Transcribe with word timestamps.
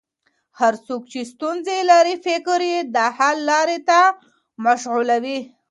هر 0.59 0.73
څوک 0.87 1.01
چې 1.11 1.19
ستونزه 1.31 1.75
لري، 1.91 2.15
فکر 2.27 2.59
یې 2.71 2.79
د 2.95 2.97
حل 3.17 3.37
لارې 3.51 3.79
ته 3.89 3.99
مشغول 4.65 5.09
وي. 5.23 5.39